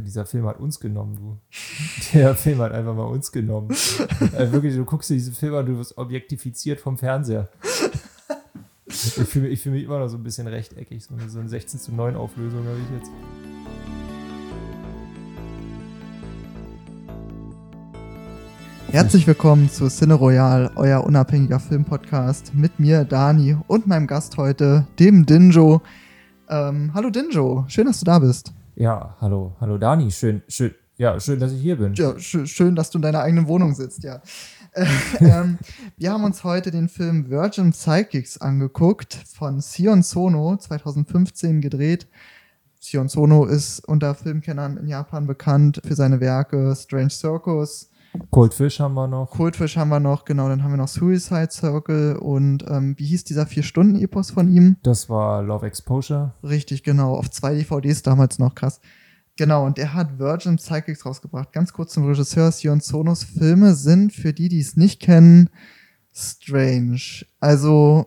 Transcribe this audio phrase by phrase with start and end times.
[0.00, 1.38] dieser Film hat uns genommen, du.
[2.12, 3.68] Der Film hat einfach mal uns genommen.
[4.36, 7.48] also wirklich, du guckst dir diesen Film an, du wirst objektifiziert vom Fernseher.
[8.86, 11.04] Ich fühle mich, fühl mich immer noch so ein bisschen rechteckig.
[11.04, 13.10] So eine, so eine 16 zu 9 Auflösung habe ich jetzt.
[18.92, 24.84] Herzlich willkommen zu Cine Royal, euer unabhängiger Filmpodcast mit mir, Dani, und meinem Gast heute,
[24.98, 25.80] dem Dinjo.
[26.48, 28.52] Ähm, hallo Dinjo, schön, dass du da bist.
[28.80, 31.92] Ja, hallo, hallo Dani, schön, schön, ja, schön, dass ich hier bin.
[31.92, 34.22] Ja, sch schön, dass du in deiner eigenen Wohnung sitzt, ja.
[35.20, 35.58] ähm,
[35.98, 42.08] wir haben uns heute den Film Virgin Psychics angeguckt, von Sion Sono, 2015 gedreht.
[42.80, 47.89] Sion Sono ist unter Filmkennern in Japan bekannt für seine Werke Strange Circus,
[48.30, 49.30] Cold Fish haben wir noch.
[49.30, 50.48] Cold Fish haben wir noch, genau.
[50.48, 54.76] Dann haben wir noch Suicide Circle und ähm, wie hieß dieser Vier-Stunden-Epos von ihm?
[54.82, 56.34] Das war Love Exposure.
[56.42, 57.14] Richtig, genau.
[57.14, 58.80] Auf zwei DVDs damals noch krass.
[59.36, 61.52] Genau, und er hat Virgin Psychics rausgebracht.
[61.52, 62.50] Ganz kurz zum Regisseur.
[62.52, 65.48] Sion Sonos Filme sind, für die, die es nicht kennen,
[66.12, 67.24] strange.
[67.38, 68.06] Also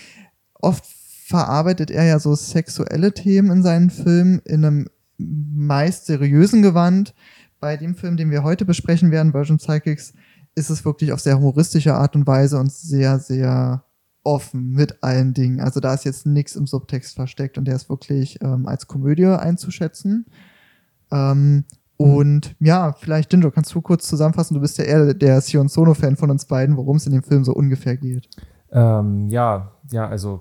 [0.54, 0.84] oft
[1.26, 4.86] verarbeitet er ja so sexuelle Themen in seinen Filmen in einem
[5.18, 7.14] meist seriösen Gewand
[7.66, 10.14] bei dem Film, den wir heute besprechen werden, Virgin Psychics,
[10.54, 13.82] ist es wirklich auf sehr humoristische Art und Weise und sehr, sehr
[14.22, 15.58] offen mit allen Dingen.
[15.58, 19.26] Also da ist jetzt nichts im Subtext versteckt und der ist wirklich ähm, als Komödie
[19.26, 20.26] einzuschätzen.
[21.10, 21.64] Ähm,
[21.96, 24.54] und ja, vielleicht, Dinjo, kannst du kurz zusammenfassen?
[24.54, 27.42] Du bist ja eher der Sion Sono-Fan von uns beiden, worum es in dem Film
[27.42, 28.28] so ungefähr geht.
[28.70, 30.38] Ähm, ja, ja, also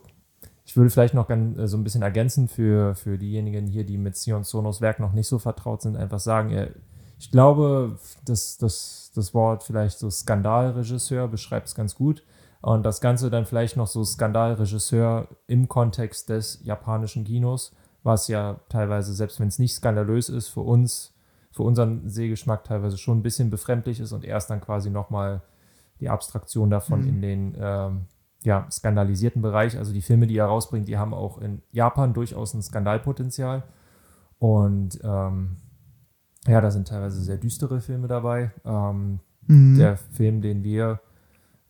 [0.63, 3.97] ich würde vielleicht noch ganz, äh, so ein bisschen ergänzen für, für diejenigen hier, die
[3.97, 6.69] mit Sion Sonos Werk noch nicht so vertraut sind, einfach sagen, er
[7.17, 12.23] ich glaube, das, das, das Wort vielleicht so Skandalregisseur beschreibt es ganz gut.
[12.61, 18.59] Und das Ganze dann vielleicht noch so Skandalregisseur im Kontext des japanischen Kinos, was ja
[18.69, 21.13] teilweise, selbst wenn es nicht skandalös ist, für uns,
[21.51, 25.41] für unseren Sehgeschmack teilweise schon ein bisschen befremdlich ist und erst dann quasi nochmal
[25.99, 27.07] die Abstraktion davon mhm.
[27.07, 28.05] in den ähm,
[28.43, 29.77] ja, skandalisierten Bereich.
[29.77, 33.63] Also die Filme, die er rausbringt, die haben auch in Japan durchaus ein Skandalpotenzial.
[34.39, 35.57] Und ähm,
[36.47, 38.51] ja, da sind teilweise sehr düstere Filme dabei.
[38.65, 39.77] Ähm, mhm.
[39.77, 40.99] Der Film, den wir,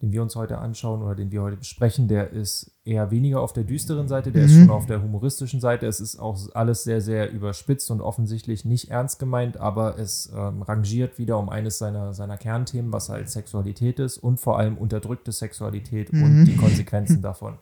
[0.01, 3.53] den wir uns heute anschauen oder den wir heute besprechen, der ist eher weniger auf
[3.53, 4.49] der düsteren Seite, der mhm.
[4.49, 5.87] ist schon auf der humoristischen Seite.
[5.87, 10.61] Es ist auch alles sehr, sehr überspitzt und offensichtlich nicht ernst gemeint, aber es ähm,
[10.61, 15.31] rangiert wieder um eines seiner, seiner Kernthemen, was halt Sexualität ist und vor allem unterdrückte
[15.31, 16.23] Sexualität mhm.
[16.23, 17.57] und die Konsequenzen davon.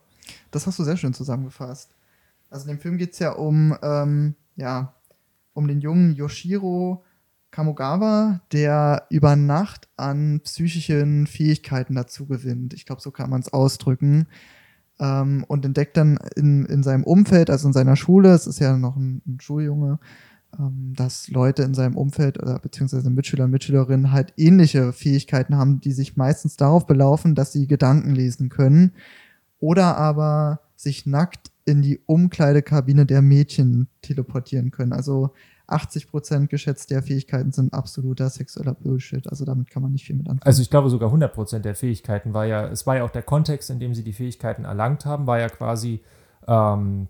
[0.51, 1.95] Das hast du sehr schön zusammengefasst.
[2.49, 4.93] Also in dem Film geht es ja um, ähm, ja,
[5.53, 7.03] um den jungen Yoshiro
[7.53, 12.73] Kamogawa, der über Nacht an psychischen Fähigkeiten dazu gewinnt.
[12.73, 14.27] Ich glaube, so kann man es ausdrücken.
[14.99, 18.77] Ähm, und entdeckt dann in, in seinem Umfeld, also in seiner Schule, es ist ja
[18.77, 19.99] noch ein, ein Schuljunge,
[20.59, 25.79] ähm, dass Leute in seinem Umfeld oder beziehungsweise Mitschüler und Mitschülerinnen halt ähnliche Fähigkeiten haben,
[25.79, 28.93] die sich meistens darauf belaufen, dass sie Gedanken lesen können
[29.59, 34.93] oder aber sich nackt in die Umkleidekabine der Mädchen teleportieren können.
[34.93, 35.31] Also
[35.67, 39.29] 80 Prozent geschätzt der Fähigkeiten sind absoluter sexueller Bullshit.
[39.29, 40.45] Also damit kann man nicht viel mit anfangen.
[40.45, 43.23] Also ich glaube sogar 100 Prozent der Fähigkeiten war ja, es war ja auch der
[43.23, 46.01] Kontext, in dem sie die Fähigkeiten erlangt haben, war ja quasi
[46.47, 47.07] ähm,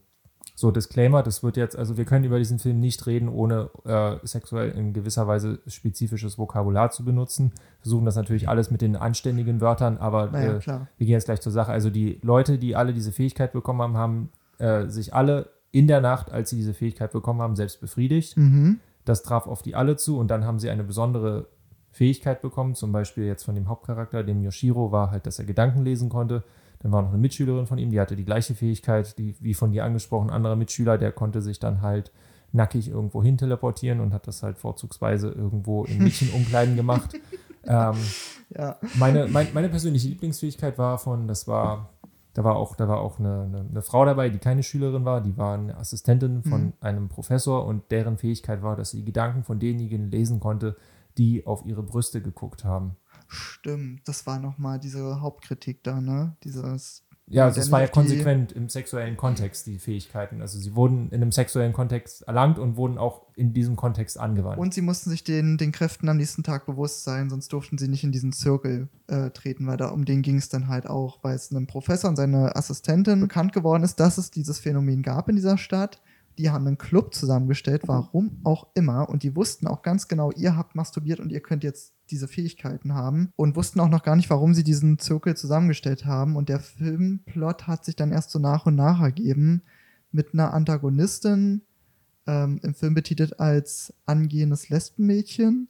[0.55, 4.25] so Disclaimer, das wird jetzt, also wir können über diesen Film nicht reden, ohne äh,
[4.25, 7.51] sexuell in gewisser Weise spezifisches Vokabular zu benutzen.
[7.81, 10.61] Versuchen das natürlich alles mit den anständigen Wörtern, aber naja, äh,
[10.97, 11.71] wir gehen jetzt gleich zur Sache.
[11.71, 16.01] Also die Leute, die alle diese Fähigkeit bekommen haben, haben äh, sich alle in der
[16.01, 18.37] Nacht, als sie diese Fähigkeit bekommen haben, selbst befriedigt.
[18.37, 18.79] Mhm.
[19.05, 21.47] Das traf auf die alle zu und dann haben sie eine besondere
[21.91, 25.83] Fähigkeit bekommen, zum Beispiel jetzt von dem Hauptcharakter, dem Yoshiro, war halt, dass er Gedanken
[25.83, 26.43] lesen konnte.
[26.79, 29.71] Dann war noch eine Mitschülerin von ihm, die hatte die gleiche Fähigkeit, die, wie von
[29.71, 32.11] dir angesprochen, anderer Mitschüler, der konnte sich dann halt
[32.51, 37.13] nackig irgendwo hin teleportieren und hat das halt vorzugsweise irgendwo in Mädchenumkleiden gemacht.
[37.65, 37.95] ähm,
[38.49, 38.77] ja.
[38.95, 41.89] meine, mein, meine persönliche Lieblingsfähigkeit war von, das war
[42.33, 45.21] da war auch, da war auch eine, eine, eine, Frau dabei, die keine Schülerin war,
[45.21, 46.73] die war eine Assistentin von mhm.
[46.81, 50.75] einem Professor und deren Fähigkeit war, dass sie die Gedanken von denjenigen lesen konnte,
[51.17, 52.95] die auf ihre Brüste geguckt haben.
[53.27, 56.35] Stimmt, das war nochmal diese Hauptkritik da, ne?
[56.43, 57.03] Dieses
[57.33, 60.41] ja, also es war ja konsequent im sexuellen Kontext, die Fähigkeiten.
[60.41, 64.59] Also sie wurden in einem sexuellen Kontext erlangt und wurden auch in diesem Kontext angewandt.
[64.59, 67.87] Und sie mussten sich den, den Kräften am nächsten Tag bewusst sein, sonst durften sie
[67.87, 71.23] nicht in diesen Zirkel äh, treten, weil da um den ging es dann halt auch,
[71.23, 75.27] weil es einem Professor und seiner Assistentin bekannt geworden ist, dass es dieses Phänomen gab
[75.27, 76.01] in dieser Stadt
[76.37, 80.55] die haben einen Club zusammengestellt, warum auch immer, und die wussten auch ganz genau, ihr
[80.55, 84.29] habt masturbiert und ihr könnt jetzt diese Fähigkeiten haben und wussten auch noch gar nicht,
[84.29, 86.35] warum sie diesen Zirkel zusammengestellt haben.
[86.35, 89.63] Und der Filmplot hat sich dann erst so nach und nach ergeben
[90.11, 91.63] mit einer Antagonistin,
[92.27, 95.69] ähm, im Film betitelt als angehendes Lesbenmädchen.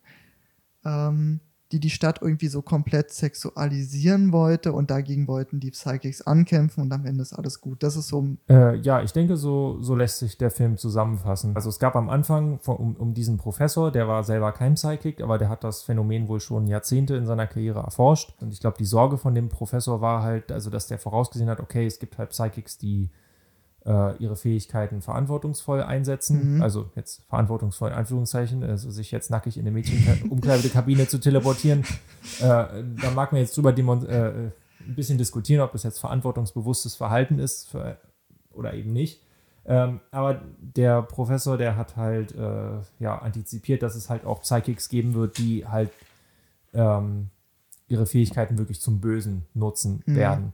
[0.83, 1.39] Ähm,
[1.73, 6.91] die die Stadt irgendwie so komplett sexualisieren wollte und dagegen wollten die Psychics ankämpfen und
[6.91, 7.81] am Ende ist alles gut.
[7.81, 8.27] Das ist so.
[8.47, 11.55] Äh, ja, ich denke, so, so lässt sich der Film zusammenfassen.
[11.55, 15.21] Also es gab am Anfang von, um, um diesen Professor, der war selber kein Psychic,
[15.21, 18.33] aber der hat das Phänomen wohl schon Jahrzehnte in seiner Karriere erforscht.
[18.39, 21.59] Und ich glaube, die Sorge von dem Professor war halt, also dass der vorausgesehen hat,
[21.59, 23.09] okay, es gibt halt Psychics, die
[23.85, 26.55] äh, ihre Fähigkeiten verantwortungsvoll einsetzen.
[26.55, 26.61] Mhm.
[26.61, 31.83] Also jetzt verantwortungsvoll in Anführungszeichen, also sich jetzt nackig in eine Mädchenumkleidekabine zu teleportieren.
[32.39, 34.51] Äh, da mag man jetzt drüber äh,
[34.85, 37.97] ein bisschen diskutieren, ob das jetzt verantwortungsbewusstes Verhalten ist für,
[38.53, 39.21] oder eben nicht.
[39.65, 44.89] Ähm, aber der Professor, der hat halt äh, ja, antizipiert, dass es halt auch Psychics
[44.89, 45.89] geben wird, die halt
[46.73, 47.29] ähm,
[47.87, 50.15] ihre Fähigkeiten wirklich zum Bösen nutzen mhm.
[50.15, 50.53] werden.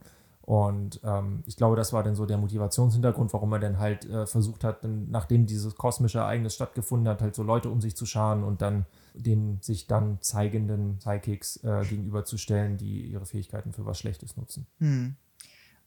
[0.50, 4.26] Und ähm, ich glaube, das war dann so der Motivationshintergrund, warum er dann halt äh,
[4.26, 8.04] versucht hat, dann, nachdem dieses kosmische Ereignis stattgefunden hat, halt so Leute um sich zu
[8.04, 14.00] scharen und dann den sich dann zeigenden Psychics äh, gegenüberzustellen, die ihre Fähigkeiten für was
[14.00, 14.66] Schlechtes nutzen.
[14.80, 15.14] Hm.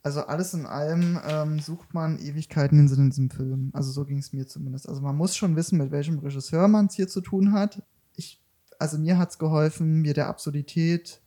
[0.01, 3.69] Also alles in allem ähm, sucht man Ewigkeiten in diesem Film.
[3.73, 4.87] Also so ging es mir zumindest.
[4.87, 7.83] Also man muss schon wissen, mit welchem Regisseur man es hier zu tun hat.
[8.15, 8.41] Ich,
[8.79, 11.21] also mir hat es geholfen, mir der Absurdität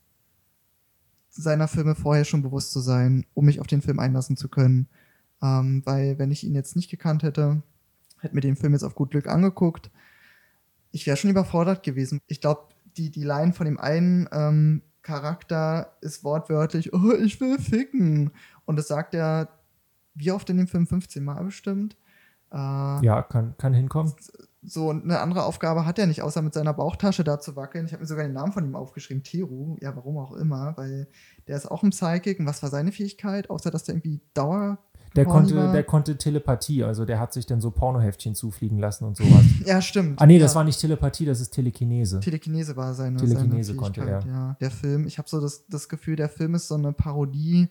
[1.43, 4.89] seiner Filme vorher schon bewusst zu sein, um mich auf den Film einlassen zu können.
[5.43, 7.63] Ähm, weil wenn ich ihn jetzt nicht gekannt hätte,
[8.21, 9.91] hätte mir den Film jetzt auf gut Glück angeguckt,
[10.93, 12.21] ich wäre schon überfordert gewesen.
[12.27, 17.59] Ich glaube, die, die Line von dem einen ähm, Charakter ist wortwörtlich, oh, ich will
[17.59, 18.31] ficken.
[18.65, 19.49] Und das sagt er,
[20.15, 20.87] wie oft in dem Film?
[20.87, 21.97] 15 Mal bestimmt.
[22.51, 24.15] Äh, ja, kann, kann hinkommen
[24.67, 27.87] so eine andere Aufgabe hat er nicht, außer mit seiner Bauchtasche da zu wackeln.
[27.87, 29.77] Ich habe mir sogar den Namen von ihm aufgeschrieben, Teru.
[29.81, 31.07] Ja, warum auch immer, weil
[31.47, 32.41] der ist auch ein Psychic.
[32.41, 34.79] Und was war seine Fähigkeit, außer dass der irgendwie Dauer.
[35.15, 39.17] Der konnte, der konnte Telepathie, also der hat sich dann so Pornoheftchen zufliegen lassen und
[39.17, 39.45] sowas.
[39.65, 40.21] ja, stimmt.
[40.21, 40.41] Ah, nee, ja.
[40.41, 42.21] das war nicht Telepathie, das ist Telekinese.
[42.21, 44.27] Telekinese war seine Telekinese seine konnte er.
[44.27, 47.71] Ja, der Film, ich habe so das, das Gefühl, der Film ist so eine Parodie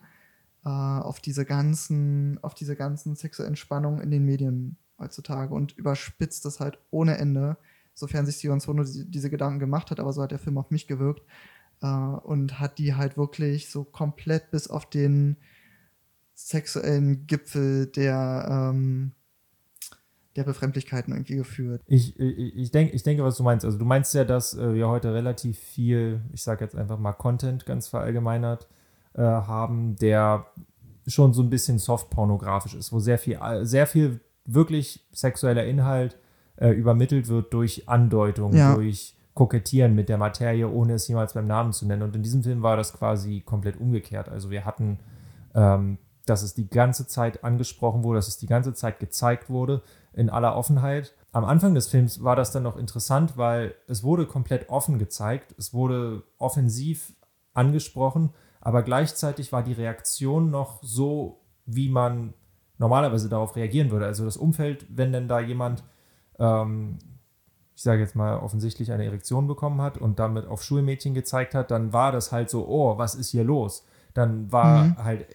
[0.66, 6.46] äh, auf diese ganzen, auf diese ganzen sexuellen Spannungen in den Medien heutzutage und überspitzt
[6.46, 7.58] das halt ohne Ende,
[7.94, 10.88] sofern sich Sion Sono diese Gedanken gemacht hat, aber so hat der Film auf mich
[10.88, 11.24] gewirkt
[11.82, 15.38] äh, und hat die halt wirklich so komplett bis auf den
[16.34, 19.14] sexuellen Gipfel der ähm,
[20.36, 21.82] der Befremdlichkeiten irgendwie geführt.
[21.88, 23.66] Ich, ich, ich, denk, ich denke, was du meinst.
[23.66, 27.14] Also du meinst ja, dass äh, wir heute relativ viel, ich sage jetzt einfach mal
[27.14, 28.68] Content ganz verallgemeinert
[29.14, 30.46] äh, haben, der
[31.08, 36.18] schon so ein bisschen soft pornografisch ist, wo sehr viel, sehr viel wirklich sexueller Inhalt
[36.58, 38.76] äh, übermittelt wird durch Andeutung, ja.
[38.76, 42.04] durch Kokettieren mit der Materie, ohne es jemals beim Namen zu nennen.
[42.04, 44.30] Und in diesem Film war das quasi komplett umgekehrt.
[44.30, 45.00] Also wir hatten,
[45.54, 49.82] ähm, dass es die ganze Zeit angesprochen wurde, dass es die ganze Zeit gezeigt wurde,
[50.14, 51.14] in aller Offenheit.
[51.34, 55.54] Am Anfang des Films war das dann noch interessant, weil es wurde komplett offen gezeigt,
[55.58, 57.14] es wurde offensiv
[57.54, 58.30] angesprochen,
[58.62, 62.34] aber gleichzeitig war die Reaktion noch so, wie man
[62.78, 64.06] normalerweise darauf reagieren würde.
[64.06, 65.84] Also das Umfeld, wenn denn da jemand,
[66.40, 66.98] ähm,
[67.76, 71.72] ich sage jetzt mal, offensichtlich eine Erektion bekommen hat und damit auf Schulmädchen gezeigt hat,
[71.72, 73.86] dann war das halt so, oh, was ist hier los?
[74.14, 74.98] Dann war mhm.
[75.04, 75.26] halt,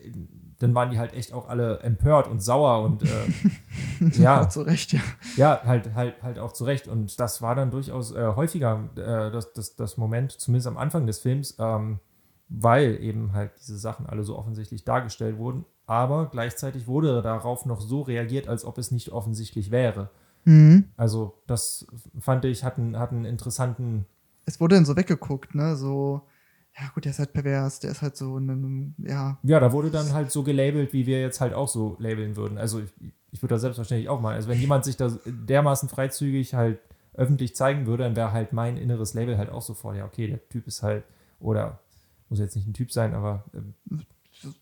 [0.58, 4.92] dann waren die halt echt auch alle empört und sauer und äh, ja, zu Recht,
[4.92, 5.00] ja.
[5.36, 6.88] Ja, halt, halt, halt auch zu Recht.
[6.88, 11.06] Und das war dann durchaus äh, häufiger äh, das, das, das Moment, zumindest am Anfang
[11.06, 12.00] des Films, ähm,
[12.48, 17.80] weil eben halt diese Sachen alle so offensichtlich dargestellt wurden aber gleichzeitig wurde darauf noch
[17.80, 20.08] so reagiert, als ob es nicht offensichtlich wäre.
[20.44, 20.84] Mhm.
[20.96, 21.86] Also das
[22.18, 24.06] fand ich, hat einen, hat einen interessanten...
[24.46, 26.22] Es wurde dann so weggeguckt, ne, so
[26.78, 29.38] ja gut, der ist halt pervers, der ist halt so ein, ja.
[29.42, 32.58] Ja, da wurde dann halt so gelabelt, wie wir jetzt halt auch so labeln würden.
[32.58, 32.90] Also ich,
[33.32, 34.34] ich würde da selbstverständlich auch mal.
[34.34, 36.78] Also wenn jemand sich da dermaßen freizügig halt
[37.14, 40.48] öffentlich zeigen würde, dann wäre halt mein inneres Label halt auch sofort, ja, okay, der
[40.48, 41.02] Typ ist halt,
[41.40, 41.80] oder
[42.28, 43.96] muss jetzt nicht ein Typ sein, aber äh,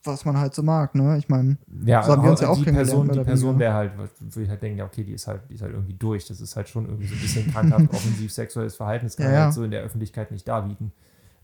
[0.04, 1.18] was man halt so mag, ne?
[1.18, 3.92] Ich meine, ja, so haben wir uns ja auch die Person, die Person wäre halt,
[3.97, 6.26] würde ich halt denken, ja, okay, die ist halt, die ist halt irgendwie durch.
[6.26, 9.06] Das ist halt schon irgendwie so ein bisschen krankhaft offensiv sexuelles Verhalten.
[9.06, 10.92] Das kann ja, man halt so in der Öffentlichkeit nicht darbieten.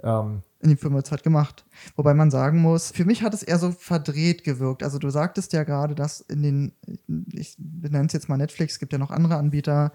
[0.03, 1.65] Ähm, in dem Film wird es halt gemacht.
[1.97, 4.83] Wobei man sagen muss, für mich hat es eher so verdreht gewirkt.
[4.83, 6.73] Also du sagtest ja gerade, dass in den,
[7.33, 9.93] ich benenne es jetzt mal Netflix, es gibt ja noch andere Anbieter,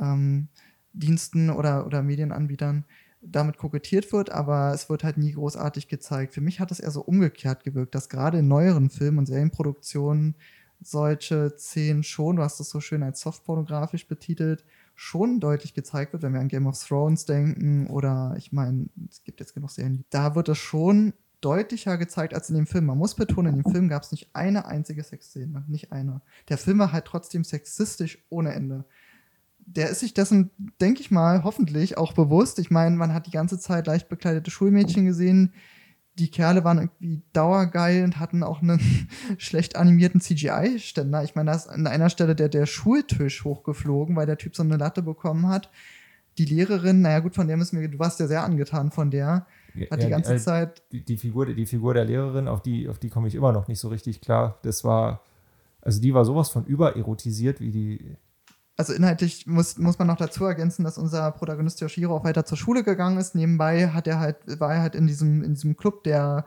[0.00, 0.48] ähm,
[0.92, 2.84] Diensten oder, oder Medienanbietern,
[3.20, 6.34] damit kokettiert wird, aber es wird halt nie großartig gezeigt.
[6.34, 10.36] Für mich hat es eher so umgekehrt gewirkt, dass gerade in neueren Filmen und Serienproduktionen
[10.80, 16.22] solche Szenen schon, du hast es so schön als softpornografisch betitelt, schon deutlich gezeigt wird,
[16.22, 20.04] wenn wir an Game of Thrones denken oder ich meine, es gibt jetzt genug Serien,
[20.10, 22.86] da wird es schon deutlicher gezeigt als in dem Film.
[22.86, 26.20] Man muss betonen, in dem Film gab es nicht eine einzige Sexszene, nicht eine.
[26.48, 28.84] Der Film war halt trotzdem sexistisch ohne Ende.
[29.74, 32.58] Der ist sich dessen, denke ich mal, hoffentlich auch bewusst.
[32.58, 35.52] Ich meine, man hat die ganze Zeit leicht bekleidete Schulmädchen gesehen.
[36.18, 38.80] Die Kerle waren irgendwie dauergeil und hatten auch einen
[39.38, 41.22] schlecht animierten CGI-Ständer.
[41.22, 44.62] Ich meine, da ist an einer Stelle der, der Schultisch hochgeflogen, weil der Typ so
[44.62, 45.70] eine Latte bekommen hat.
[46.38, 49.28] Die Lehrerin, naja gut, von der müssen wir, du warst ja sehr angetan von der,
[49.28, 52.88] hat Ja, die ganze äh, Zeit Die, die, Figur, die Figur der Lehrerin, auf die,
[52.88, 54.58] auf die komme ich immer noch nicht so richtig klar.
[54.62, 55.22] Das war,
[55.82, 58.16] also die war sowas von übererotisiert, wie die,
[58.78, 62.56] also inhaltlich muss, muss man noch dazu ergänzen, dass unser Protagonist Yoshiro auch weiter zur
[62.56, 63.34] Schule gegangen ist.
[63.34, 66.46] Nebenbei hat er halt, war er halt in diesem, in diesem Club der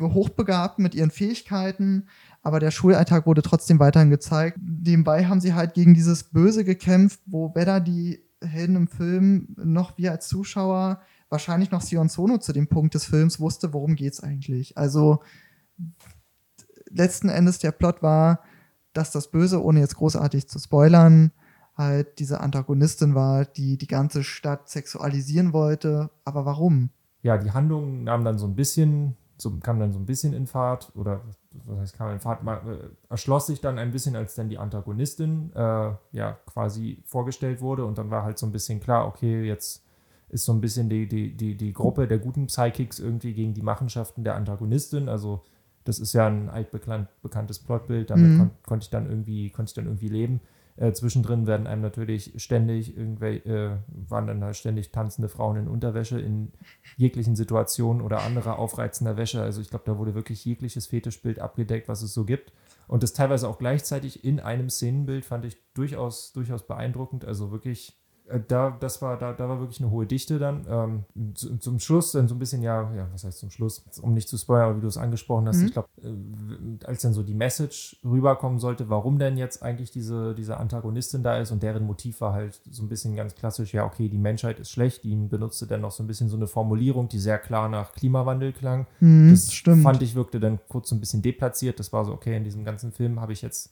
[0.00, 2.08] Hochbegabten mit ihren Fähigkeiten,
[2.42, 4.58] aber der Schulalltag wurde trotzdem weiterhin gezeigt.
[4.62, 9.98] Nebenbei haben sie halt gegen dieses Böse gekämpft, wo weder die Helden im Film noch
[9.98, 14.20] wir als Zuschauer wahrscheinlich noch Sion Sono zu dem Punkt des Films wusste, worum geht's
[14.20, 14.78] eigentlich.
[14.78, 15.22] Also
[16.88, 18.40] letzten Endes der Plot war,
[18.94, 21.32] dass das Böse, ohne jetzt großartig zu spoilern,
[21.76, 26.10] halt diese Antagonistin war, die die ganze Stadt sexualisieren wollte.
[26.24, 26.90] Aber warum?
[27.24, 30.46] ja, die Handlung nahm dann so ein bisschen, so, kam dann so ein bisschen in
[30.46, 31.22] Fahrt, oder
[31.64, 35.50] was heißt, kam in Fahrt, äh, erschloss sich dann ein bisschen, als dann die Antagonistin
[35.54, 39.82] äh, ja quasi vorgestellt wurde und dann war halt so ein bisschen klar, okay, jetzt
[40.28, 43.62] ist so ein bisschen die, die, die, die Gruppe der guten Psychics irgendwie gegen die
[43.62, 45.42] Machenschaften der Antagonistin, also
[45.84, 48.38] das ist ja ein altbekanntes Plotbild, damit Mhm.
[48.38, 50.40] kon konnte ich dann irgendwie, konnte ich dann irgendwie leben.
[50.76, 55.68] Äh, zwischendrin werden einem natürlich ständig irgendwelche, äh, waren dann halt ständig tanzende Frauen in
[55.68, 56.50] Unterwäsche in
[56.96, 59.40] jeglichen Situationen oder anderer aufreizender Wäsche.
[59.40, 62.52] Also ich glaube, da wurde wirklich jegliches Fetischbild abgedeckt, was es so gibt.
[62.88, 67.24] Und das teilweise auch gleichzeitig in einem Szenenbild fand ich durchaus, durchaus beeindruckend.
[67.24, 67.96] Also wirklich,
[68.48, 70.64] da, das war, da, da war wirklich eine hohe Dichte dann.
[70.68, 73.84] Ähm, zu, zum Schluss dann so ein bisschen, ja, ja, was heißt zum Schluss?
[74.00, 75.66] Um nicht zu spoilern, aber wie du es angesprochen hast, Mhm.
[75.66, 80.34] ich glaube, äh, als dann so die Message rüberkommen sollte, warum denn jetzt eigentlich diese,
[80.34, 83.84] diese Antagonistin da ist und deren Motiv war halt so ein bisschen ganz klassisch, ja,
[83.84, 87.08] okay, die Menschheit ist schlecht, die benutzte dann noch so ein bisschen so eine Formulierung,
[87.08, 88.86] die sehr klar nach Klimawandel klang.
[89.00, 89.82] Hm, Das stimmt.
[89.82, 91.78] fand ich, wirkte dann kurz so ein bisschen deplatziert.
[91.78, 93.70] Das war so, okay, in diesem ganzen Film habe ich jetzt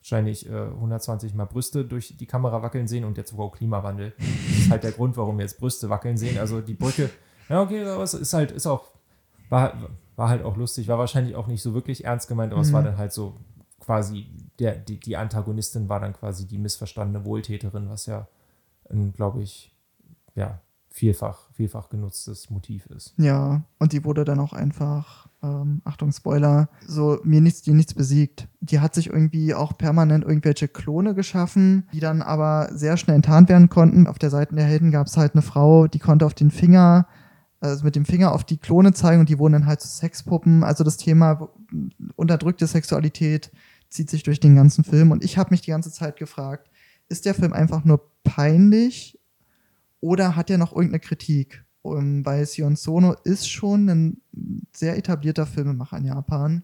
[0.00, 4.12] wahrscheinlich äh, 120 Mal Brüste durch die Kamera wackeln sehen und jetzt wow, Klimawandel.
[4.18, 6.38] Das ist halt der Grund, warum wir jetzt Brüste wackeln sehen.
[6.38, 7.10] Also die Brücke,
[7.48, 8.90] ja, okay, aber es ist halt, ist auch,
[9.48, 9.74] war,
[10.16, 12.72] war halt auch lustig, war wahrscheinlich auch nicht so wirklich ernst gemeint, aber es Mhm.
[12.74, 13.36] war dann halt so
[13.80, 14.26] quasi,
[14.58, 18.28] der, die, die Antagonistin war dann quasi die missverstandene Wohltäterin, was ja,
[19.14, 19.74] glaube ich,
[20.34, 23.14] ja, vielfach, vielfach genutztes Motiv ist.
[23.16, 27.94] Ja, und die wurde dann auch einfach, ähm, Achtung, Spoiler, so mir nichts, die nichts
[27.94, 28.48] besiegt.
[28.60, 33.48] Die hat sich irgendwie auch permanent irgendwelche Klone geschaffen, die dann aber sehr schnell enttarnt
[33.48, 34.06] werden konnten.
[34.08, 37.06] Auf der Seite der Helden gab es halt eine Frau, die konnte auf den Finger,
[37.60, 40.64] also mit dem Finger auf die Klone zeigen und die wurden dann halt zu Sexpuppen.
[40.64, 41.50] Also das Thema
[42.16, 43.52] unterdrückte Sexualität
[43.90, 45.12] zieht sich durch den ganzen Film.
[45.12, 46.68] Und ich habe mich die ganze Zeit gefragt,
[47.08, 49.19] ist der Film einfach nur peinlich
[50.00, 51.64] oder hat er noch irgendeine Kritik?
[51.82, 54.20] Um, weil Sion Sono ist schon ein
[54.72, 56.62] sehr etablierter Filmemacher in Japan.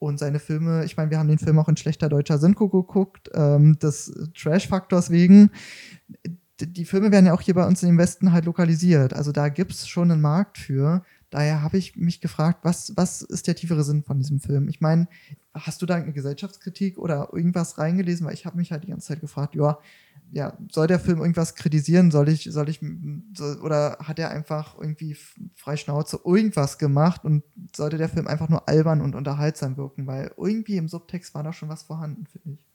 [0.00, 3.30] Und seine Filme, ich meine, wir haben den Film auch in schlechter deutscher Synchro geguckt,
[3.34, 5.52] ähm, des Trash-Faktors wegen.
[6.60, 9.14] Die Filme werden ja auch hier bei uns dem Westen halt lokalisiert.
[9.14, 11.04] Also da gibt es schon einen Markt für.
[11.30, 14.68] Daher habe ich mich gefragt, was, was ist der tiefere Sinn von diesem Film?
[14.68, 15.06] Ich meine,
[15.54, 18.26] hast du da eine Gesellschaftskritik oder irgendwas reingelesen?
[18.26, 19.78] Weil ich habe mich halt die ganze Zeit gefragt, ja,
[20.32, 22.10] ja, soll der Film irgendwas kritisieren?
[22.10, 22.80] Soll ich, soll ich,
[23.34, 25.14] soll, oder hat er einfach irgendwie
[25.54, 27.44] frei Schnauze irgendwas gemacht und
[27.76, 30.06] sollte der Film einfach nur albern und unterhaltsam wirken?
[30.06, 32.66] Weil irgendwie im Subtext war da schon was vorhanden, finde ich.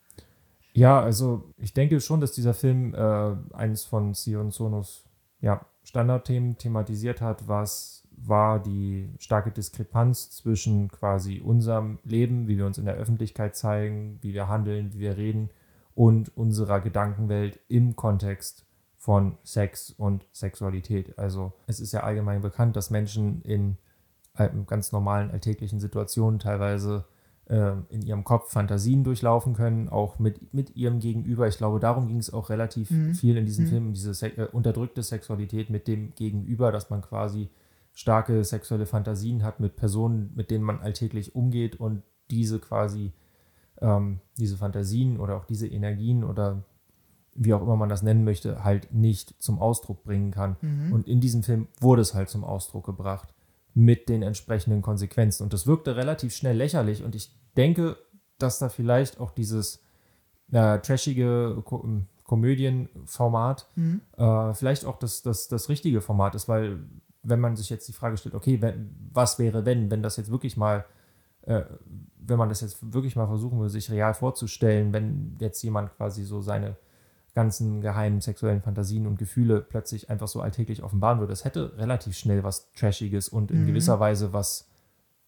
[0.73, 5.05] Ja, also ich denke schon, dass dieser Film äh, eines von Sion Sonos
[5.41, 12.67] ja, Standardthemen thematisiert hat, was war die starke Diskrepanz zwischen quasi unserem Leben, wie wir
[12.67, 15.49] uns in der Öffentlichkeit zeigen, wie wir handeln, wie wir reden
[15.97, 21.17] und unserer Gedankenwelt im Kontext von Sex und Sexualität.
[21.17, 23.77] Also es ist ja allgemein bekannt, dass Menschen in
[24.35, 27.05] äh, ganz normalen alltäglichen Situationen teilweise
[27.45, 31.47] äh, in ihrem Kopf Fantasien durchlaufen können, auch mit, mit ihrem Gegenüber.
[31.47, 33.15] Ich glaube, darum ging es auch relativ Mhm.
[33.15, 33.69] viel in diesem Mhm.
[33.69, 37.49] Film, diese se äh, unterdrückte Sexualität mit dem Gegenüber, dass man quasi
[37.93, 43.13] starke sexuelle Fantasien hat mit Personen, mit denen man alltäglich umgeht und diese quasi,
[43.81, 46.63] ähm, diese Fantasien oder auch diese Energien oder
[47.35, 50.57] wie auch immer man das nennen möchte, halt nicht zum Ausdruck bringen kann.
[50.61, 50.91] Mhm.
[50.91, 53.33] Und in diesem Film wurde es halt zum Ausdruck gebracht
[53.75, 55.43] mit den entsprechenden Konsequenzen.
[55.43, 57.03] Und das wirkte relativ schnell lächerlich.
[57.03, 57.95] Und ich denke,
[58.39, 59.83] dass da vielleicht auch dieses
[60.51, 61.85] äh, trashige Ko
[62.23, 64.01] Komödienformat Mhm.
[64.17, 66.79] äh, vielleicht auch das, das, das richtige Format ist, weil
[67.23, 70.29] wenn man sich jetzt die Frage stellt, okay, wenn, was wäre, wenn, wenn das jetzt
[70.29, 70.85] wirklich mal,
[71.43, 71.63] äh,
[72.27, 76.23] wenn man das jetzt wirklich mal versuchen würde, sich real vorzustellen, wenn jetzt jemand quasi
[76.23, 76.75] so seine
[77.33, 81.31] ganzen geheimen sexuellen Fantasien und Gefühle plötzlich einfach so alltäglich offenbaren würde.
[81.31, 83.67] Das hätte relativ schnell was Trashiges und in Mhm.
[83.67, 84.67] gewisser Weise was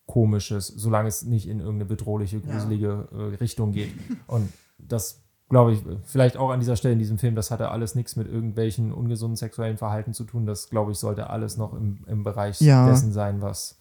[0.06, 3.92] Komisches, solange es nicht in irgendeine bedrohliche, gruselige äh, Richtung geht.
[4.26, 7.94] Und das glaube ich, vielleicht auch an dieser Stelle in diesem Film, das hatte alles
[7.96, 10.46] nichts mit irgendwelchen ungesunden sexuellen Verhalten zu tun.
[10.48, 12.86] Das, glaube ich, sollte alles noch im, im Bereich Ja.
[12.88, 13.79] dessen sein, was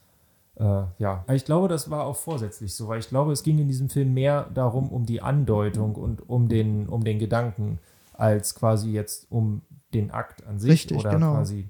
[0.59, 1.25] äh, ja.
[1.33, 4.15] Ich glaube, das war auch vorsätzlich so, weil ich glaube, es ging in diesem Film
[4.15, 7.79] mehr darum, um die Andeutung und um den, um den Gedanken,
[8.15, 9.63] als quasi jetzt um
[9.95, 11.35] den Akt an sich Richtig, oder genau.
[11.35, 11.69] quasi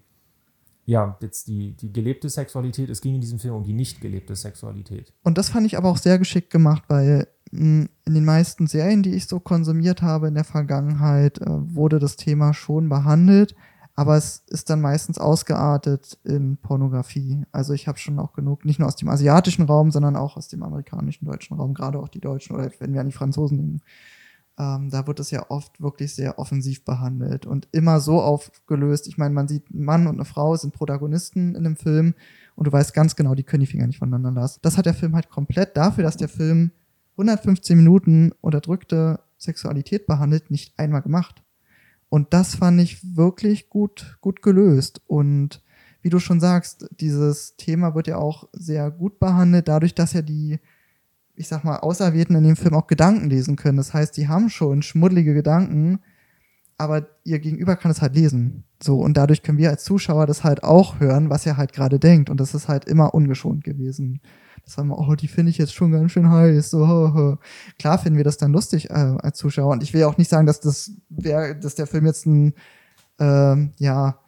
[0.86, 2.88] ja, jetzt die, die gelebte Sexualität.
[2.88, 5.12] Es ging in diesem Film um die nicht gelebte Sexualität.
[5.22, 9.02] Und das fand ich aber auch sehr geschickt gemacht, weil mh, in den meisten Serien,
[9.02, 13.54] die ich so konsumiert habe in der Vergangenheit, äh, wurde das Thema schon behandelt,
[13.98, 17.42] aber es ist dann meistens ausgeartet in Pornografie.
[17.50, 20.46] Also ich habe schon auch genug, nicht nur aus dem asiatischen Raum, sondern auch aus
[20.46, 23.80] dem amerikanischen, deutschen Raum, gerade auch die Deutschen oder wenn wir an die Franzosen denken.
[24.56, 29.08] Ähm, da wird es ja oft wirklich sehr offensiv behandelt und immer so aufgelöst.
[29.08, 32.14] Ich meine, man sieht, ein Mann und eine Frau sind Protagonisten in einem Film
[32.54, 34.60] und du weißt ganz genau, die können die Finger nicht voneinander lassen.
[34.62, 36.70] Das hat der Film halt komplett dafür, dass der Film
[37.16, 41.42] 115 Minuten unterdrückte Sexualität behandelt, nicht einmal gemacht.
[42.08, 45.02] Und das fand ich wirklich gut, gut gelöst.
[45.06, 45.62] Und
[46.00, 50.22] wie du schon sagst, dieses Thema wird ja auch sehr gut behandelt, dadurch, dass ja
[50.22, 50.58] die,
[51.34, 53.76] ich sag mal, Auserwählten in dem Film auch Gedanken lesen können.
[53.76, 56.00] Das heißt, die haben schon schmuddelige Gedanken,
[56.78, 58.64] aber ihr Gegenüber kann es halt lesen.
[58.82, 61.98] So, und dadurch können wir als Zuschauer das halt auch hören, was er halt gerade
[61.98, 62.30] denkt.
[62.30, 64.20] Und das ist halt immer ungeschont gewesen.
[64.76, 66.70] War immer, oh, die finde ich jetzt schon ganz schön heiß.
[66.70, 67.38] So, ho, ho.
[67.78, 69.72] Klar finden wir das dann lustig äh, als Zuschauer.
[69.72, 72.54] Und ich will auch nicht sagen, dass das wär, dass der Film jetzt ein,
[73.18, 74.18] ähm, ja,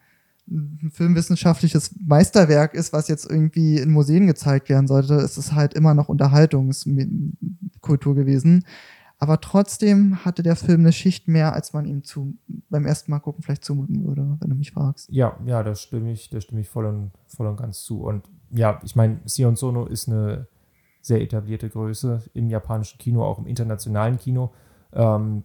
[0.49, 5.15] ein filmwissenschaftliches Meisterwerk ist, was jetzt irgendwie in Museen gezeigt werden sollte.
[5.15, 8.65] Es ist halt immer noch Unterhaltungskultur gewesen.
[9.21, 12.33] Aber trotzdem hatte der Film eine Schicht mehr, als man ihm zu,
[12.71, 15.11] beim ersten Mal gucken vielleicht zumuten würde, wenn du mich fragst.
[15.11, 18.01] Ja, ja, da stimme ich, da stimme ich voll und, voll und ganz zu.
[18.01, 18.23] Und
[18.53, 20.47] ja, ich meine, Sion Sono ist eine
[21.01, 24.51] sehr etablierte Größe im japanischen Kino, auch im internationalen Kino.
[24.93, 25.43] Ähm,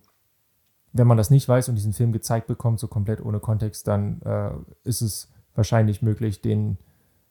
[0.93, 4.21] wenn man das nicht weiß und diesen Film gezeigt bekommt, so komplett ohne Kontext, dann
[4.23, 4.51] äh,
[4.85, 6.79] ist es wahrscheinlich möglich, den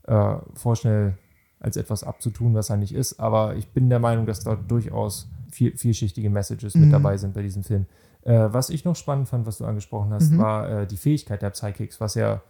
[0.03, 1.17] äh, vorschnell
[1.59, 3.19] als etwas abzutun, was er nicht ist.
[3.19, 6.91] Aber ich bin der Meinung, dass da durchaus viel, vielschichtige Messages mit Mhm.
[6.91, 7.85] dabei sind bei diesem Film.
[8.21, 10.37] Äh, was ich noch spannend fand, was du angesprochen hast, Mhm.
[10.37, 12.41] war äh, die Fähigkeit der Psychics, was ja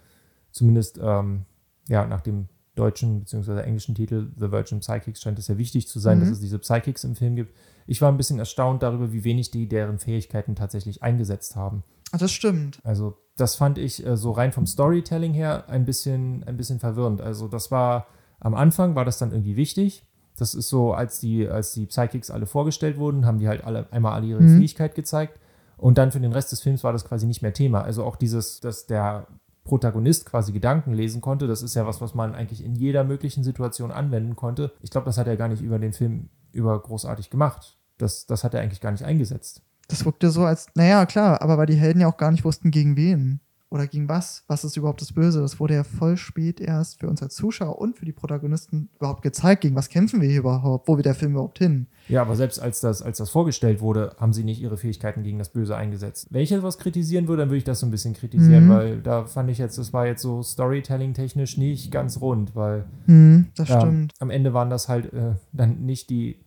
[0.51, 1.45] zumindest ähm,
[1.87, 3.61] ja, nach dem deutschen bzw.
[3.61, 6.21] englischen Titel The Virgin Psychics scheint es ja wichtig zu sein, Mhm.
[6.21, 7.55] dass es diese Psychics im Film gibt.
[7.87, 11.83] Ich war ein bisschen erstaunt darüber, wie wenig die deren Fähigkeiten tatsächlich eingesetzt haben.
[12.11, 12.79] Ah, das stimmt.
[12.83, 17.21] Also das fand ich äh, so rein vom Storytelling her ein bisschen, ein bisschen verwirrend.
[17.21, 18.07] Also das war
[18.39, 20.05] am Anfang war das dann irgendwie wichtig.
[20.37, 23.91] Das ist so, als die, als die Psychics alle vorgestellt wurden, haben die halt alle
[23.91, 24.57] einmal alle ihre Mhm.
[24.57, 25.39] Fähigkeit gezeigt.
[25.77, 27.81] Und dann für den Rest des Films war das quasi nicht mehr Thema.
[27.83, 29.27] Also auch dieses, dass der
[29.65, 33.43] Protagonist quasi Gedanken lesen konnte, das ist ja was, was man eigentlich in jeder möglichen
[33.43, 34.71] Situation anwenden konnte.
[34.81, 37.77] Ich glaube, das hat er gar nicht über den Film über großartig gemacht.
[37.97, 39.61] Das, das hat er eigentlich gar nicht eingesetzt.
[39.87, 42.71] Das wirkte so als, naja, klar, aber weil die Helden ja auch gar nicht wussten,
[42.71, 44.43] gegen wen oder gegen was.
[44.47, 45.41] Was ist überhaupt das Böse?
[45.41, 49.21] Das wurde ja voll spät erst für uns als Zuschauer und für die Protagonisten überhaupt
[49.23, 49.61] gezeigt.
[49.61, 50.87] Gegen was kämpfen wir hier überhaupt?
[50.87, 51.87] Wo will der Film überhaupt hin?
[52.07, 55.39] Ja, aber selbst als das, als das vorgestellt wurde, haben sie nicht ihre Fähigkeiten gegen
[55.39, 56.27] das Böse eingesetzt.
[56.29, 58.69] Wenn ich etwas kritisieren würde, dann würde ich das so ein bisschen kritisieren, Mhm.
[58.69, 63.47] weil da fand ich jetzt, das war jetzt so Storytelling-technisch nicht ganz rund, weil Hm,
[63.55, 64.13] das ja, stimmt.
[64.19, 66.39] am Ende waren das halt äh, dann nicht die,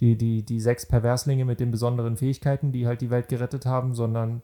[0.00, 3.94] die, die, die sechs Perverslinge mit den besonderen Fähigkeiten, die halt die Welt gerettet haben,
[3.94, 4.42] sondern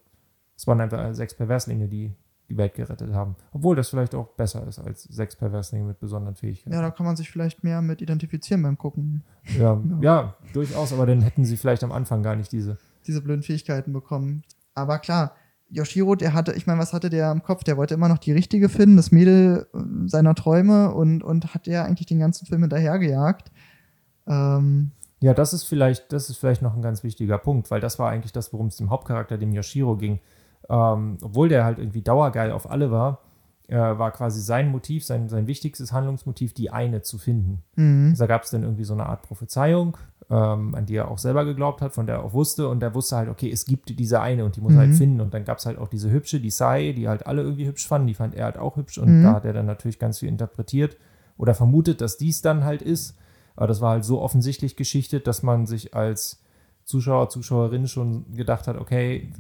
[0.63, 2.15] es waren einfach sechs Perverslinge, die
[2.49, 3.35] die Welt gerettet haben.
[3.51, 6.73] Obwohl das vielleicht auch besser ist als sechs Perverslinge mit besonderen Fähigkeiten.
[6.73, 9.25] Ja, da kann man sich vielleicht mehr mit identifizieren beim Gucken.
[9.59, 12.79] Ja, ja, durchaus, aber dann hätten sie vielleicht am Anfang gar nicht diese.
[13.09, 14.45] Diese blöden Fähigkeiten bekommen.
[14.77, 15.33] Aber klar,
[15.69, 17.65] Yoshiro, der hatte, ich meine, was hatte der im Kopf?
[17.65, 21.67] Der wollte immer noch die richtige finden, das Mädel äh, seiner Träume und, und hat
[21.67, 23.51] der eigentlich den ganzen Film hinterhergejagt.
[24.29, 27.99] Ähm, Ja, das ist vielleicht, das ist vielleicht noch ein ganz wichtiger Punkt, weil das
[27.99, 30.21] war eigentlich das, worum es dem Hauptcharakter, dem Yoshiro, ging.
[30.69, 33.21] Ähm, obwohl der halt irgendwie dauergeil auf alle war,
[33.69, 37.63] äh, war quasi sein Motiv, sein, sein wichtigstes Handlungsmotiv, die eine zu finden.
[37.77, 38.09] mhm.
[38.11, 39.97] Also da gab es dann irgendwie so eine Art Prophezeiung,
[40.31, 42.69] ähm, an die er auch selber geglaubt hat, von der er auch wusste.
[42.69, 44.81] Und er wusste halt, okay, es gibt diese eine und die muss er Mhm.
[44.89, 45.21] halt finden.
[45.21, 47.87] Und dann gab es halt auch diese hübsche, die Sai, die halt alle irgendwie hübsch
[47.87, 48.07] fanden.
[48.09, 48.99] Die fand er halt auch hübsch.
[48.99, 49.23] Und Mhm.
[49.25, 50.97] da hat er dann natürlich ganz viel interpretiert
[51.37, 53.17] oder vermutet, dass dies dann halt ist.
[53.57, 56.43] Aber das war halt so offensichtlich geschichtet, dass man sich als
[56.85, 59.33] Zuschauer, Zuschauerin schon gedacht hat, okay,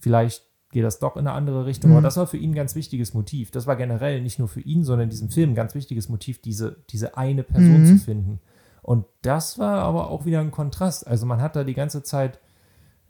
[0.00, 1.90] vielleicht geht das doch in eine andere Richtung.
[1.92, 1.96] Mhm.
[1.98, 3.50] Aber das war für ihn ein ganz wichtiges Motiv.
[3.52, 6.40] Das war generell nicht nur für ihn, sondern in diesem Film ein ganz wichtiges Motiv,
[6.42, 7.86] diese, diese eine Person Mhm.
[7.86, 8.40] zu finden.
[8.82, 11.06] Und das war aber auch wieder ein Kontrast.
[11.06, 12.40] Also man hat da die ganze Zeit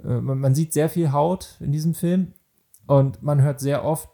[0.04, 2.32] äh, man, man sieht sehr viel Haut in diesem Film
[2.86, 4.08] und man hört sehr oft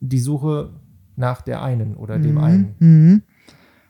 [0.00, 0.70] die Suche
[1.16, 2.74] nach der einen oder dem Mhm, einen.
[2.78, 3.22] Mhm.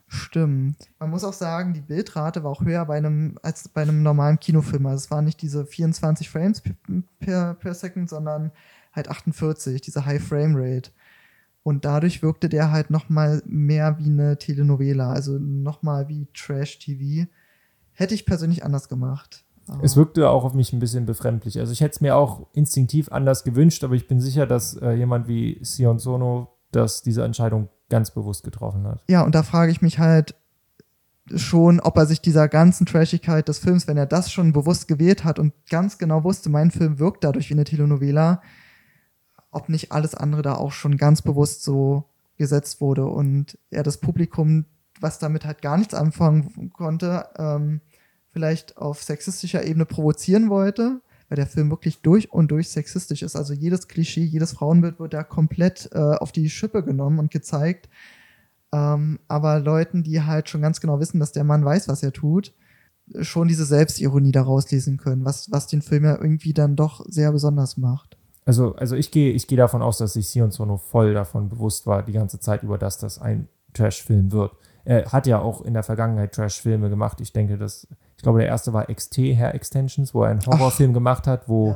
[0.07, 0.77] Stimmt.
[0.99, 4.39] Man muss auch sagen, die Bildrate war auch höher bei einem, als bei einem normalen
[4.39, 4.87] Kinofilm.
[4.87, 6.63] Also es waren nicht diese 24 Frames
[7.19, 8.53] per, per Second, sondern
[8.95, 10.91] halt 48, diese High Frame Rate.
[11.63, 16.29] Und dadurch wirkte der halt noch mal mehr wie eine Telenovela, also noch mal wie
[16.35, 17.27] Trash-TV.
[17.93, 19.45] Hätte ich persönlich anders gemacht.
[19.81, 21.59] Es wirkte auch auf mich ein bisschen befremdlich.
[21.59, 24.93] Also ich hätte es mir auch instinktiv anders gewünscht, aber ich bin sicher, dass äh,
[24.93, 29.03] jemand wie Sion Sono das diese Entscheidung ganz bewusst getroffen hat.
[29.09, 30.35] Ja, und da frage ich mich halt
[31.35, 35.25] schon, ob er sich dieser ganzen Trashigkeit des Films, wenn er das schon bewusst gewählt
[35.25, 38.43] hat und ganz genau wusste, mein Film wirkt dadurch wie eine Telenovela,
[39.55, 42.05] ob nicht alles andere da auch schon ganz bewusst so
[42.37, 44.65] gesetzt wurde und er das Publikum,
[45.01, 47.81] was damit halt gar nichts anfangen konnte, ähm,
[48.33, 53.37] vielleicht auf sexistischer Ebene provozieren wollte, weil der Film wirklich durch und durch sexistisch ist.
[53.37, 57.89] Also jedes Klischee, jedes Frauenbild wird da komplett äh, auf die Schippe genommen und gezeigt.
[58.73, 62.13] Ähm, aber Leuten, die halt schon ganz genau wissen, dass der Mann weiß, was er
[62.13, 62.53] tut,
[63.21, 67.31] schon diese Selbstironie daraus lesen können, was, was den Film ja irgendwie dann doch sehr
[67.33, 68.14] besonders macht.
[68.47, 71.87] Also, also ich gehe ich gehe davon aus, dass sich Sion Sono voll davon bewusst
[71.87, 74.53] war, die ganze Zeit über, dass das ein Trash-Film wird.
[74.85, 77.21] Er hat ja auch in der Vergangenheit Trash-Filme gemacht.
[77.23, 80.93] Ich denke, dass, ich glaube, der erste war XT, Hair Extensions, wo er einen Horrorfilm
[80.93, 81.75] gemacht hat, wo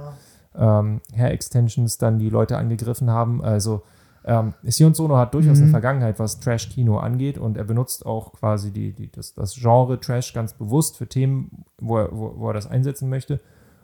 [0.55, 3.43] ähm, Hair Extensions dann die Leute angegriffen haben.
[3.43, 3.83] Also
[4.27, 5.63] ähm, Sion Sono hat durchaus Mhm.
[5.65, 9.99] eine Vergangenheit, was Trash-Kino angeht und er benutzt auch quasi die, die, das, das Genre
[10.01, 13.41] Trash ganz bewusst für Themen, wo er, wo, wo er das einsetzen möchte.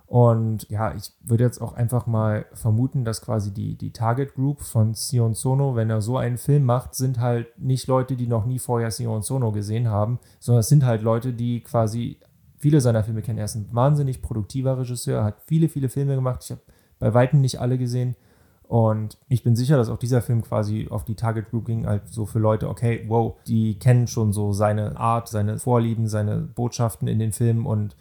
[0.06, 4.60] Und ja, ich würde jetzt auch einfach mal vermuten, dass quasi die, die Target Group
[4.60, 8.44] von Sion Sono, wenn er so einen Film macht, sind halt nicht Leute, die noch
[8.44, 12.18] nie vorher Sion Sono gesehen haben, sondern es sind halt Leute, die quasi
[12.58, 13.38] viele seiner Filme kennen.
[13.38, 16.40] Er ist ein wahnsinnig produktiver Regisseur, hat viele, viele Filme gemacht.
[16.44, 16.62] Ich habe
[16.98, 18.14] bei Weitem nicht alle gesehen.
[18.62, 22.08] Und ich bin sicher, dass auch dieser Film quasi auf die Target Group ging, halt
[22.08, 27.06] so für Leute, okay, wow, die kennen schon so seine Art, seine Vorlieben, seine Botschaften
[27.06, 27.96] in den Filmen und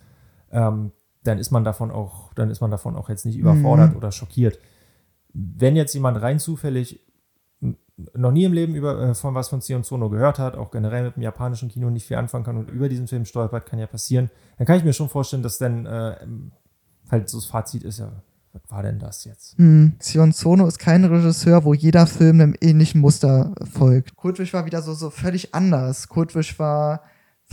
[0.52, 0.92] ähm,
[1.24, 4.60] dann ist man davon auch, dann ist man davon auch jetzt nicht überfordert oder schockiert.
[5.34, 7.00] Wenn jetzt jemand rein zufällig
[8.16, 11.04] noch nie im Leben über, äh, von was von Sion Sono gehört hat, auch generell
[11.04, 13.88] mit dem japanischen Kino nicht viel anfangen kann und über diesen Film stolpert, kann ja
[13.88, 16.16] passieren, dann kann ich mir schon vorstellen, dass dann äh,
[17.10, 18.12] halt so das Fazit ist, ja,
[18.52, 19.58] was war denn das jetzt?
[19.58, 19.94] Hm.
[20.00, 24.16] Sion Sono ist kein Regisseur, wo jeder Film einem ähnlichen Muster folgt.
[24.16, 26.08] Kurtwisch war wieder so, so völlig anders.
[26.08, 27.02] Kurtwisch war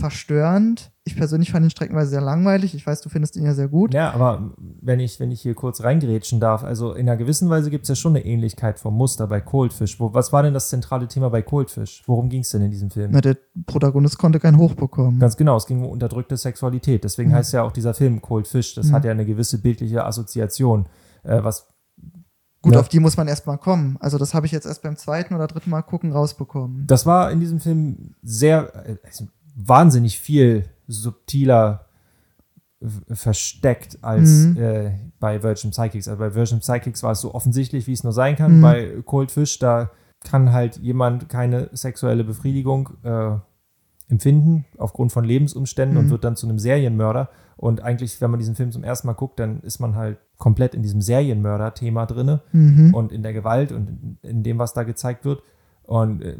[0.01, 0.91] verstörend.
[1.03, 2.75] Ich persönlich fand ihn streckenweise sehr langweilig.
[2.75, 3.93] Ich weiß, du findest ihn ja sehr gut.
[3.93, 7.69] Ja, aber wenn ich, wenn ich hier kurz reingrätschen darf, also in einer gewissen Weise
[7.71, 9.99] gibt es ja schon eine Ähnlichkeit vom Muster bei Coldfish.
[9.99, 12.03] Wo, was war denn das zentrale Thema bei Coldfish?
[12.05, 13.11] Worum ging es denn in diesem Film?
[13.13, 15.19] Na, der Protagonist konnte kein Hoch bekommen.
[15.19, 17.03] Ganz genau, es ging um unterdrückte Sexualität.
[17.03, 17.35] Deswegen Mhm.
[17.35, 18.75] heißt ja auch dieser Film Cold Fish.
[18.75, 18.91] Das Mhm.
[18.93, 20.87] hat ja eine gewisse bildliche Assoziation.
[21.23, 21.67] Äh, was
[22.63, 22.79] Gut, Ja.
[22.79, 23.97] auf die muss man erstmal kommen.
[24.01, 26.85] Also das habe ich jetzt erst beim zweiten oder dritten Mal gucken rausbekommen.
[26.85, 29.25] das war in diesem Film sehr, äh, also
[29.67, 31.85] wahnsinnig viel subtiler
[33.11, 34.57] versteckt als Mhm.
[34.57, 36.07] äh, bei Virgin Psychics.
[36.07, 38.57] Also bei Virgin Psychics war es so offensichtlich, wie es nur sein kann.
[38.57, 38.61] Mhm.
[38.61, 39.91] Bei Cold Fish, da
[40.23, 43.35] kann halt jemand keine sexuelle Befriedigung äh,
[44.09, 46.09] empfinden aufgrund von Lebensumständen und Mhm.
[46.09, 47.29] wird dann zu einem Serienmörder.
[47.55, 50.73] Und eigentlich, wenn man diesen Film zum ersten Mal guckt, dann ist man halt komplett
[50.73, 52.93] in diesem Serienmörder-Thema drinne Mhm.
[52.95, 55.43] und in der Gewalt und in, in dem, was da gezeigt wird.
[55.83, 56.35] Und äh,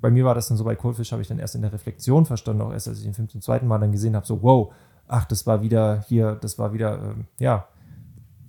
[0.00, 2.24] bei mir war das dann so, bei Coldfish habe ich dann erst in der Reflexion
[2.26, 4.72] verstanden, auch erst als ich den Film zum zweiten Mal dann gesehen habe, so, wow,
[5.08, 7.66] ach, das war wieder hier, das war wieder, ähm, ja,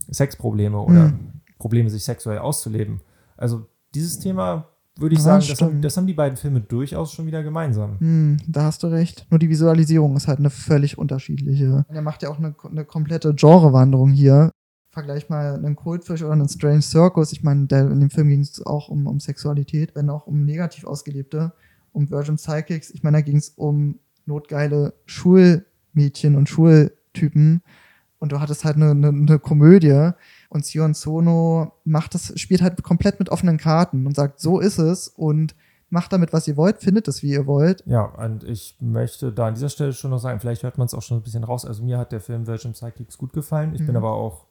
[0.09, 1.41] Sexprobleme oder Mhm.
[1.57, 3.01] Probleme, sich sexuell auszuleben.
[3.37, 4.65] Also dieses Thema
[4.97, 7.99] würde ich Ja, sagen, das haben, das haben die beiden Filme durchaus schon wieder gemeinsam.
[7.99, 9.25] Hm, da hast du recht.
[9.29, 11.85] Nur die Visualisierung ist halt eine völlig unterschiedliche.
[11.87, 14.51] Er macht ja auch eine, eine komplette Genrewanderung hier.
[14.91, 17.31] Vergleich mal einen Coldfish oder einen Strange Circus.
[17.31, 20.83] Ich meine, in dem Film ging es auch um, um Sexualität, wenn auch um negativ
[20.85, 21.53] ausgelebte,
[21.93, 22.91] um Virgin Psychics.
[22.91, 27.61] Ich meine, da ging es um notgeile Schulmädchen und Schultypen.
[28.19, 30.11] Und du hattest halt eine, eine, eine Komödie.
[30.49, 34.77] Und Sion Sono macht das, spielt halt komplett mit offenen Karten und sagt, so ist
[34.77, 35.55] es und
[35.89, 37.83] macht damit, was ihr wollt, findet es, wie ihr wollt.
[37.85, 40.93] Ja, und ich möchte da an dieser Stelle schon noch sagen, vielleicht hört man es
[40.93, 41.65] auch schon ein bisschen raus.
[41.65, 43.71] Also mir hat der Film Virgin Psychics gut gefallen.
[43.73, 43.95] Ich bin Mhm.
[43.97, 44.45] aber auch,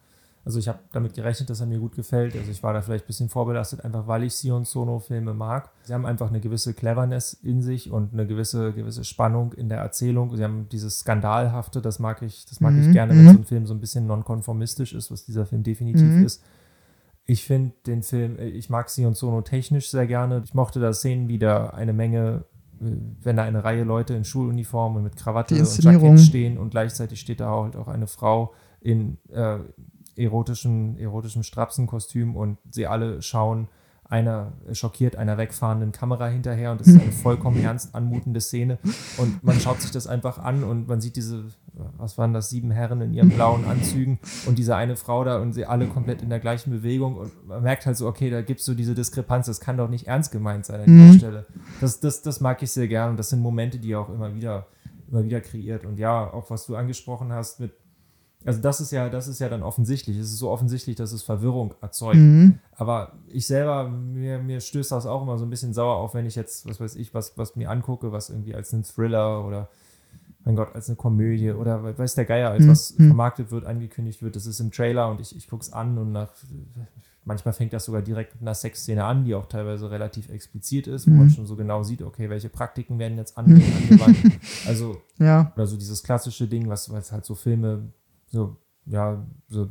[0.45, 2.35] also ich habe damit gerechnet, dass er mir gut gefällt.
[2.35, 5.71] Also ich war da vielleicht ein bisschen vorbelastet, einfach weil ich Sion Sono-Filme mag.
[5.83, 9.79] Sie haben einfach eine gewisse Cleverness in sich und eine gewisse, gewisse Spannung in der
[9.79, 10.35] Erzählung.
[10.35, 13.29] Sie haben dieses Skandalhafte, das mag ich, das mag ich Mhm, gerne, wenn mhm.
[13.29, 16.25] so ein Film so ein bisschen nonkonformistisch ist, was dieser Film definitiv Mhm.
[16.25, 16.43] ist.
[17.27, 20.43] Ich finde den Film, äh, ich mag Sion Sono technisch sehr gerne.
[20.45, 22.45] Ich mochte da Szenen wieder eine Menge,
[22.81, 22.87] äh,
[23.23, 25.79] wenn da eine Reihe Leute in Schuluniform und mit Krawatte und.
[26.15, 29.59] Jackett stehen und gleichzeitig steht da halt auch eine Frau in, äh,
[30.23, 33.69] erotischen, erotischen Strapsenkostüm und sie alle schauen
[34.05, 38.79] einer schockiert einer wegfahrenden Kamera hinterher und das ist eine vollkommen ernst anmutende Szene
[39.19, 41.45] und man schaut sich das einfach an und man sieht diese,
[41.97, 45.53] was waren das, sieben Herren in ihren blauen Anzügen und diese eine Frau da und
[45.53, 48.59] sie alle komplett in der gleichen Bewegung und man merkt halt so, okay, da gibt
[48.59, 51.17] es so diese Diskrepanz, das kann doch nicht ernst gemeint sein an dieser Mhm.
[51.17, 51.47] Stelle.
[51.81, 54.67] Das, das, das mag ich sehr gern und das sind Momente, die auch immer wieder,
[55.09, 57.75] immer wieder kreiert und ja, auch was du angesprochen hast mit
[58.45, 60.17] also das ist ja, das ist ja dann offensichtlich.
[60.17, 62.17] Es ist so offensichtlich, dass es Verwirrung erzeugt.
[62.17, 62.59] Mhm.
[62.73, 66.27] Aber ich selber, mir, mir stößt das auch immer so ein bisschen sauer auf, wenn
[66.27, 69.69] ich jetzt, was weiß ich, was, was mir angucke, was irgendwie als ein Thriller oder,
[70.45, 73.07] mein Gott, als eine Komödie oder weiß der Geier, als Hm, was hm.
[73.09, 74.37] vermarktet wird, angekündigt wird.
[74.37, 76.31] Das ist im Trailer und ich, ich gucke es an und nach,
[77.27, 81.07] manchmal fängt das sogar direkt mit einer Sexszene an, die auch teilweise relativ explizit ist,
[81.07, 81.19] wo Mhm.
[81.19, 84.17] man schon so genau sieht, okay, welche Praktiken werden jetzt an, angewandt.
[84.67, 85.53] Also Ja.
[85.55, 87.91] oder so dieses klassische Ding, was, was halt so Filme
[88.31, 89.69] so, ja, so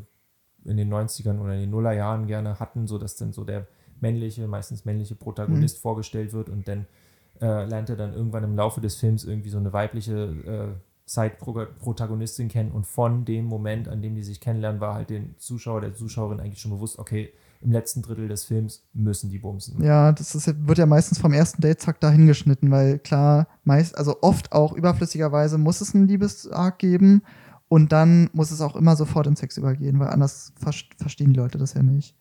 [0.66, 3.66] in den 90ern oder in den Nullerjahren gerne hatten, so dass dann so der
[4.02, 5.82] männliche, meistens männliche Protagonist Mhm.
[5.82, 6.86] vorgestellt wird und dann
[7.42, 10.68] äh, lernt er dann irgendwann im Laufe des Films irgendwie so eine weibliche äh,
[11.06, 15.82] Side-Protagonistin kennen und von dem Moment, an dem die sich kennenlernen, war halt den Zuschauer,
[15.82, 19.84] der Zuschauerin eigentlich schon bewusst, okay, im letzten Drittel des Films müssen die bumsen.
[19.84, 23.98] Ja, das ist, wird ja meistens vom ersten Date zack dahin geschnitten, weil klar, meist,
[23.98, 27.22] also oft auch überflüssigerweise muss es einen Liebesarg geben
[27.70, 31.40] und dann muss es auch immer sofort in Sex übergehen, weil anders ver verstehen die
[31.40, 32.16] Leute das ja nicht.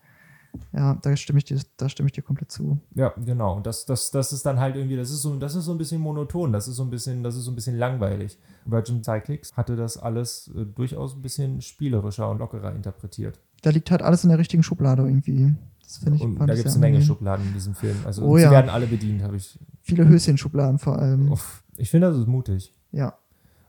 [0.73, 2.79] Ja, da stimme ich dir, da stimme ich dir komplett zu.
[2.95, 3.57] Ja, genau.
[3.57, 5.79] Und das, das, das ist dann halt irgendwie, das ist so, das ist so ein
[5.79, 8.39] bisschen monoton, das ist so ein bisschen, das ist so ein bisschen langweilig.
[8.65, 13.41] Virgin Cyclics hatte das alles äh, durchaus ein bisschen spielerischer und lockerer interpretiert.
[13.63, 15.55] Da liegt halt alles in der richtigen Schublade irgendwie.
[15.83, 16.23] Das finde ich.
[16.23, 17.03] und da gibt es eine Menge.
[17.03, 17.97] Schubladen in diesem Film.
[18.05, 18.51] Also Oh sie ja.
[18.51, 19.59] werden alle bedient, habe ich.
[19.83, 21.35] Viele Höschenschubladen vor allem.
[21.77, 22.75] Ich finde, das ist mutig.
[22.93, 23.15] Ja.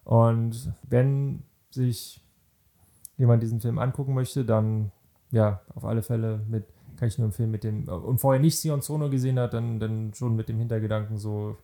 [0.03, 2.21] Und wenn sich
[3.17, 4.91] jemand diesen Film angucken möchte, dann
[5.31, 6.65] ja, auf alle Fälle mit,
[6.97, 10.13] kann ich nur empfehlen, mit dem, und vorher nicht Sion Sono gesehen hat, dann, dann
[10.13, 11.57] schon mit dem Hintergedanken so,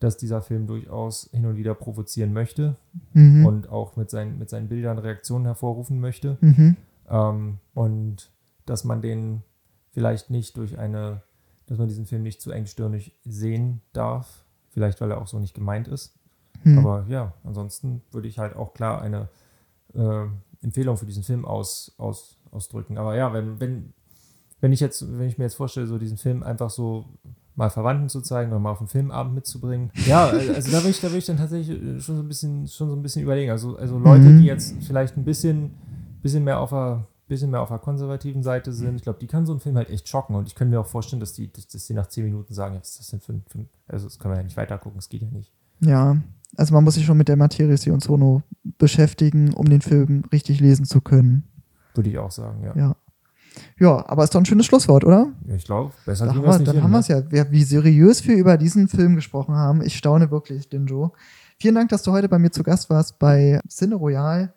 [0.00, 2.76] dass dieser Film durchaus hin und wieder provozieren möchte
[3.12, 3.46] Mhm.
[3.46, 6.38] und auch mit seinen, mit seinen Bildern Reaktionen hervorrufen möchte.
[6.40, 6.76] Mhm.
[7.08, 8.30] Ähm, und
[8.66, 9.42] dass man den
[9.92, 11.22] vielleicht nicht durch eine,
[11.66, 14.44] dass man diesen Film nicht zu engstirnig sehen darf.
[14.70, 16.14] Vielleicht, weil er auch so nicht gemeint ist.
[16.64, 16.78] Mhm.
[16.78, 19.28] Aber ja, ansonsten würde ich halt auch klar eine
[19.94, 20.24] äh,
[20.62, 22.98] Empfehlung für diesen Film aus, aus, ausdrücken.
[22.98, 23.92] Aber ja, wenn, wenn,
[24.60, 27.06] wenn ich jetzt, wenn ich mir jetzt vorstelle, so diesen Film einfach so
[27.54, 29.90] mal Verwandten zu zeigen oder mal auf einen Filmabend mitzubringen.
[30.06, 32.66] Ja, also da würde ich, da würde ich dann tatsächlich äh, schon so ein bisschen,
[32.66, 33.50] schon so ein bisschen überlegen.
[33.50, 34.38] Also, also Leute, Mhm.
[34.38, 35.74] die jetzt vielleicht ein bisschen,
[36.22, 38.96] bisschen mehr auf der bisschen mehr auf der konservativen Seite sind.
[38.96, 40.34] Ich glaube, die kann so ein Film halt echt schocken.
[40.36, 42.74] Und ich könnte mir auch vorstellen, dass die, dass, dass die nach zehn Minuten sagen,
[42.74, 43.68] ja, was ist das denn für ein Film?
[43.88, 45.50] Also das können wir ja nicht weiter gucken, es geht ja nicht.
[45.80, 46.16] Ja,
[46.56, 48.42] also man muss sich schon mit der Materie Sion Sono
[48.78, 51.44] beschäftigen, um den Film richtig lesen zu können.
[51.94, 52.76] Würde ich auch sagen, ja.
[52.76, 52.96] Ja.
[53.78, 55.28] Ja, aber ist doch ein schönes Schlusswort, oder?
[55.46, 57.00] Ja, ich glaube, besser Da haben wir wir, dann hin, haben wir ne?
[57.00, 57.50] es ja.
[57.50, 59.82] Wie seriös wir über diesen Film gesprochen haben.
[59.82, 61.12] Ich staune wirklich, Dinjo.
[61.58, 64.54] Vielen Dank, dass du heute bei mir zu Gast warst bei Cine Royal.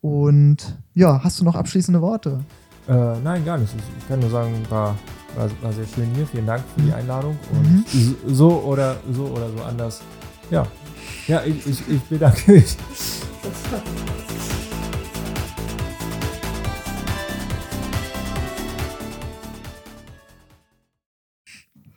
[0.00, 2.44] Und ja, hast du noch abschließende Worte?
[2.88, 3.74] Äh, nein, gar nicht.
[3.98, 4.94] Ich, kann nur sagen, war,
[5.36, 6.26] war, war sehr schön hier.
[6.26, 7.36] Vielen Dank für die Einladung.
[7.52, 8.14] Und Mhm.
[8.28, 10.02] so oder so oder so anders.
[10.50, 10.64] Ja.
[11.26, 12.76] Ja, ich, ich, ich bedanke mich.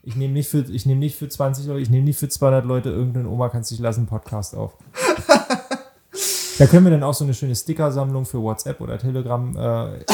[0.02, 2.66] Ich nehme nicht, für- ich nehm nicht für 20 Leute, ich nehme nicht für 200
[2.66, 4.76] Leute irgendeinen Oma kannst dich lassen Podcast auf.
[6.58, 10.06] da können wir dann auch so eine schöne Stickersammlung für WhatsApp oder Telegram äh,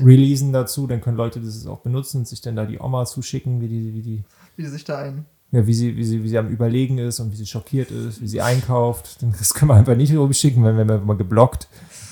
[0.00, 0.86] releasen dazu.
[0.86, 3.94] Dann können Leute das auch benutzen und sich dann da die Oma zuschicken, wie die,
[3.94, 4.24] wie die,
[4.56, 5.26] Wie sich da ein.
[5.52, 8.20] Ja, wie sie, wie sie, wie sie am Überlegen ist und wie sie schockiert ist,
[8.20, 9.18] wie sie einkauft.
[9.38, 11.68] Das können wir einfach nicht rumschicken, wenn wir mal geblockt.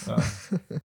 [0.06, 0.16] Ja.